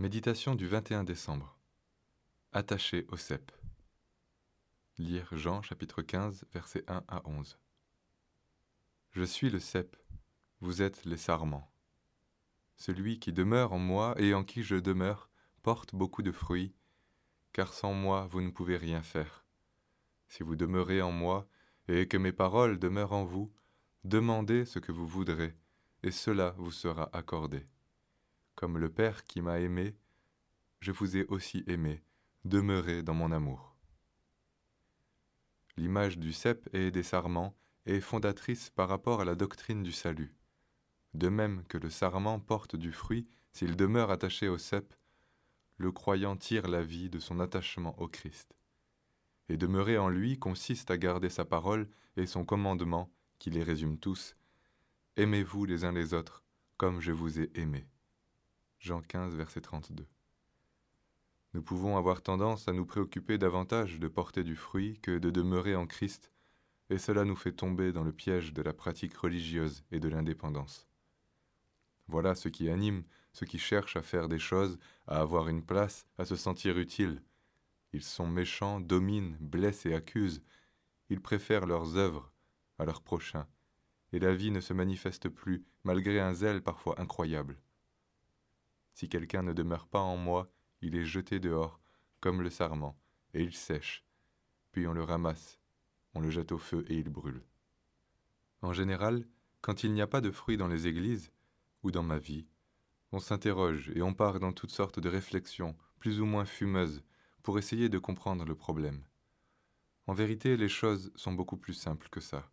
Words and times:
Méditation 0.00 0.54
du 0.54 0.68
21 0.68 1.02
décembre. 1.02 1.58
Attaché 2.52 3.04
au 3.08 3.16
cep. 3.16 3.50
Lire 4.96 5.26
Jean 5.36 5.60
chapitre 5.60 6.02
15 6.02 6.44
versets 6.52 6.84
1 6.86 7.02
à 7.08 7.28
11. 7.28 7.58
Je 9.10 9.24
suis 9.24 9.50
le 9.50 9.58
cep, 9.58 9.96
vous 10.60 10.82
êtes 10.82 11.04
les 11.04 11.16
sarments. 11.16 11.68
Celui 12.76 13.18
qui 13.18 13.32
demeure 13.32 13.72
en 13.72 13.80
moi 13.80 14.14
et 14.18 14.34
en 14.34 14.44
qui 14.44 14.62
je 14.62 14.76
demeure 14.76 15.30
porte 15.64 15.96
beaucoup 15.96 16.22
de 16.22 16.30
fruits, 16.30 16.76
car 17.52 17.74
sans 17.74 17.92
moi 17.92 18.28
vous 18.30 18.40
ne 18.40 18.50
pouvez 18.50 18.76
rien 18.76 19.02
faire. 19.02 19.44
Si 20.28 20.44
vous 20.44 20.54
demeurez 20.54 21.02
en 21.02 21.10
moi 21.10 21.48
et 21.88 22.06
que 22.06 22.18
mes 22.18 22.30
paroles 22.30 22.78
demeurent 22.78 23.14
en 23.14 23.24
vous, 23.24 23.52
demandez 24.04 24.64
ce 24.64 24.78
que 24.78 24.92
vous 24.92 25.08
voudrez, 25.08 25.56
et 26.04 26.12
cela 26.12 26.54
vous 26.56 26.70
sera 26.70 27.10
accordé. 27.12 27.66
Comme 28.58 28.76
le 28.76 28.88
Père 28.88 29.22
qui 29.22 29.40
m'a 29.40 29.60
aimé, 29.60 29.94
je 30.80 30.90
vous 30.90 31.16
ai 31.16 31.24
aussi 31.26 31.62
aimé, 31.68 32.02
demeurez 32.44 33.04
dans 33.04 33.14
mon 33.14 33.30
amour. 33.30 33.76
L'image 35.76 36.18
du 36.18 36.32
cep 36.32 36.68
et 36.74 36.90
des 36.90 37.04
sarments 37.04 37.56
est 37.86 38.00
fondatrice 38.00 38.70
par 38.70 38.88
rapport 38.88 39.20
à 39.20 39.24
la 39.24 39.36
doctrine 39.36 39.84
du 39.84 39.92
salut. 39.92 40.34
De 41.14 41.28
même 41.28 41.62
que 41.68 41.78
le 41.78 41.88
sarment 41.88 42.40
porte 42.40 42.74
du 42.74 42.90
fruit 42.90 43.28
s'il 43.52 43.76
demeure 43.76 44.10
attaché 44.10 44.48
au 44.48 44.58
cep, 44.58 44.92
le 45.76 45.92
croyant 45.92 46.36
tire 46.36 46.66
la 46.66 46.82
vie 46.82 47.10
de 47.10 47.20
son 47.20 47.38
attachement 47.38 47.96
au 48.00 48.08
Christ. 48.08 48.56
Et 49.48 49.56
demeurer 49.56 49.98
en 49.98 50.08
lui 50.08 50.36
consiste 50.36 50.90
à 50.90 50.98
garder 50.98 51.28
sa 51.28 51.44
parole 51.44 51.88
et 52.16 52.26
son 52.26 52.44
commandement, 52.44 53.08
qui 53.38 53.50
les 53.50 53.62
résume 53.62 53.98
tous. 53.98 54.34
Aimez-vous 55.16 55.64
les 55.64 55.84
uns 55.84 55.92
les 55.92 56.12
autres, 56.12 56.42
comme 56.76 57.00
je 57.00 57.12
vous 57.12 57.38
ai 57.38 57.52
aimés. 57.54 57.86
Jean 58.78 59.02
15, 59.02 59.34
verset 59.34 59.60
32. 59.60 60.06
Nous 61.54 61.62
pouvons 61.62 61.96
avoir 61.96 62.22
tendance 62.22 62.68
à 62.68 62.72
nous 62.72 62.86
préoccuper 62.86 63.36
davantage 63.36 63.98
de 63.98 64.06
porter 64.06 64.44
du 64.44 64.54
fruit 64.54 65.00
que 65.00 65.18
de 65.18 65.30
demeurer 65.30 65.74
en 65.74 65.86
Christ, 65.86 66.32
et 66.88 66.98
cela 66.98 67.24
nous 67.24 67.34
fait 67.34 67.52
tomber 67.52 67.92
dans 67.92 68.04
le 68.04 68.12
piège 68.12 68.52
de 68.52 68.62
la 68.62 68.72
pratique 68.72 69.16
religieuse 69.16 69.84
et 69.90 69.98
de 69.98 70.08
l'indépendance. 70.08 70.86
Voilà 72.06 72.34
ce 72.34 72.48
qui 72.48 72.70
anime 72.70 73.02
ceux 73.32 73.46
qui 73.46 73.58
cherchent 73.58 73.96
à 73.96 74.02
faire 74.02 74.28
des 74.28 74.38
choses, 74.38 74.78
à 75.06 75.20
avoir 75.20 75.48
une 75.48 75.64
place, 75.64 76.06
à 76.16 76.24
se 76.24 76.36
sentir 76.36 76.78
utiles. 76.78 77.22
Ils 77.92 78.02
sont 78.02 78.26
méchants, 78.26 78.80
dominent, 78.80 79.36
blessent 79.40 79.86
et 79.86 79.94
accusent. 79.94 80.42
Ils 81.08 81.20
préfèrent 81.20 81.66
leurs 81.66 81.96
œuvres 81.96 82.32
à 82.78 82.84
leurs 82.84 83.02
prochains, 83.02 83.46
et 84.12 84.18
la 84.18 84.34
vie 84.34 84.50
ne 84.50 84.60
se 84.60 84.72
manifeste 84.72 85.28
plus 85.28 85.64
malgré 85.84 86.20
un 86.20 86.32
zèle 86.32 86.62
parfois 86.62 87.00
incroyable. 87.00 87.58
Si 88.98 89.08
quelqu'un 89.08 89.44
ne 89.44 89.52
demeure 89.52 89.86
pas 89.86 90.00
en 90.00 90.16
moi, 90.16 90.50
il 90.82 90.96
est 90.96 91.04
jeté 91.04 91.38
dehors, 91.38 91.78
comme 92.18 92.42
le 92.42 92.50
sarment, 92.50 92.98
et 93.32 93.44
il 93.44 93.54
sèche. 93.54 94.04
Puis 94.72 94.88
on 94.88 94.92
le 94.92 95.04
ramasse, 95.04 95.60
on 96.14 96.20
le 96.20 96.30
jette 96.30 96.50
au 96.50 96.58
feu 96.58 96.84
et 96.88 96.96
il 96.96 97.08
brûle. 97.08 97.44
En 98.60 98.72
général, 98.72 99.24
quand 99.60 99.84
il 99.84 99.92
n'y 99.92 100.02
a 100.02 100.08
pas 100.08 100.20
de 100.20 100.32
fruits 100.32 100.56
dans 100.56 100.66
les 100.66 100.88
églises, 100.88 101.30
ou 101.84 101.92
dans 101.92 102.02
ma 102.02 102.18
vie, 102.18 102.48
on 103.12 103.20
s'interroge 103.20 103.92
et 103.94 104.02
on 104.02 104.14
part 104.14 104.40
dans 104.40 104.50
toutes 104.50 104.72
sortes 104.72 104.98
de 104.98 105.08
réflexions, 105.08 105.76
plus 106.00 106.20
ou 106.20 106.24
moins 106.24 106.44
fumeuses, 106.44 107.04
pour 107.44 107.56
essayer 107.56 107.88
de 107.88 108.00
comprendre 108.00 108.44
le 108.44 108.56
problème. 108.56 109.04
En 110.08 110.12
vérité, 110.12 110.56
les 110.56 110.68
choses 110.68 111.12
sont 111.14 111.34
beaucoup 111.34 111.56
plus 111.56 111.74
simples 111.74 112.08
que 112.08 112.20
ça. 112.20 112.50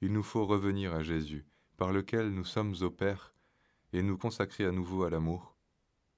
Il 0.00 0.12
nous 0.12 0.22
faut 0.22 0.46
revenir 0.46 0.94
à 0.94 1.02
Jésus, 1.02 1.44
par 1.76 1.90
lequel 1.90 2.30
nous 2.30 2.44
sommes 2.44 2.76
au 2.82 2.90
Père, 2.92 3.34
et 3.92 4.02
nous 4.02 4.16
consacrer 4.16 4.64
à 4.64 4.72
nouveau 4.72 5.04
à 5.04 5.10
l'amour, 5.10 5.56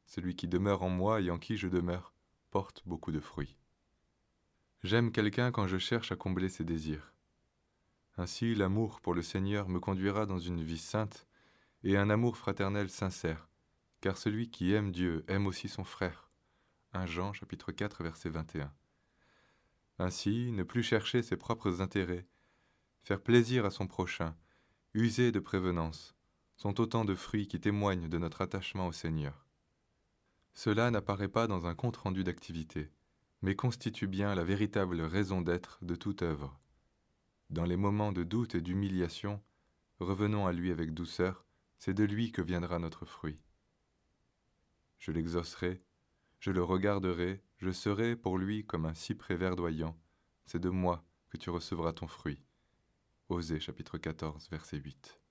celui 0.07 0.37
qui 0.37 0.49
demeure 0.49 0.83
en 0.83 0.91
moi 0.91 1.21
et 1.21 1.31
en 1.31 1.39
qui 1.39 1.57
je 1.57 1.69
demeure 1.69 2.13
porte 2.51 2.83
beaucoup 2.87 3.13
de 3.13 3.21
fruits. 3.21 3.57
J'aime 4.83 5.13
quelqu'un 5.13 5.53
quand 5.53 5.67
je 5.67 5.79
cherche 5.79 6.13
à 6.13 6.17
combler 6.17 6.49
ses 6.49 6.65
désirs. 6.65 7.15
Ainsi 8.19 8.55
l'amour 8.55 9.01
pour 9.01 9.15
le 9.15 9.23
Seigneur 9.23 9.69
me 9.69 9.81
conduira 9.81 10.27
dans 10.27 10.39
une 10.39 10.63
vie 10.63 10.79
sainte 10.79 11.27
et 11.83 11.97
un 11.97 12.11
amour 12.11 12.37
fraternel 12.37 12.91
sincère, 12.91 13.49
car 14.01 14.19
celui 14.19 14.51
qui 14.51 14.73
aime 14.73 14.93
Dieu 14.93 15.25
aime 15.29 15.47
aussi 15.47 15.69
son 15.69 15.85
frère. 15.85 16.31
1 16.93 17.07
Jean 17.07 17.33
chapitre 17.33 17.73
4 17.73 18.03
verset 18.03 18.29
21. 18.29 18.73
Ainsi, 19.99 20.53
ne 20.53 20.63
plus 20.63 20.83
chercher 20.83 21.23
ses 21.23 21.37
propres 21.37 21.81
intérêts, 21.81 22.27
faire 23.03 23.23
plaisir 23.23 23.65
à 23.65 23.71
son 23.71 23.87
prochain, 23.87 24.37
user 24.95 25.33
de 25.33 25.41
prévenance, 25.41 26.15
sont 26.63 26.81
autant 26.81 27.05
de 27.05 27.17
fruits 27.17 27.49
qui 27.49 27.59
témoignent 27.59 28.09
de 28.09 28.19
notre 28.19 28.41
attachement 28.41 28.87
au 28.87 28.93
Seigneur. 28.93 29.49
Cela 30.55 30.93
n'apparaît 30.93 31.27
pas 31.27 31.49
dans 31.49 31.67
un 31.67 31.75
compte-rendu 31.75 32.23
d'activité, 32.23 32.93
mais 33.41 33.57
constitue 33.57 34.07
bien 34.07 34.37
la 34.37 34.45
véritable 34.45 35.01
raison 35.01 35.41
d'être 35.43 35.81
de 35.83 35.97
toute 35.97 36.23
œuvre. 36.23 36.57
Dans 37.51 37.65
les 37.65 37.77
moments 37.77 38.13
de 38.13 38.23
doute 38.23 38.55
et 38.55 38.61
d'humiliation, 38.61 39.43
revenons 39.99 40.47
à 40.47 40.53
lui 40.53 40.71
avec 40.71 40.95
douceur, 40.95 41.45
c'est 41.79 41.95
de 41.95 42.05
lui 42.05 42.31
que 42.31 42.43
viendra 42.43 42.79
notre 42.79 43.07
fruit. 43.07 43.41
Je 45.01 45.11
l'exaucerai, 45.11 45.83
je 46.39 46.53
le 46.53 46.63
regarderai, 46.63 47.43
je 47.57 47.73
serai 47.73 48.15
pour 48.15 48.39
lui 48.39 48.65
comme 48.65 48.87
un 48.87 48.95
cyprès 48.95 49.35
verdoyant, 49.35 49.99
c'est 50.47 50.61
de 50.61 50.71
moi 50.71 51.05
que 51.29 51.39
tu 51.39 51.51
recevras 51.51 51.93
ton 51.93 52.07
fruit. 52.07 52.41
Osée 53.31 53.59
chapitre 53.59 53.99
14 53.99 54.49
verset 54.49 54.77
8. 54.77 55.22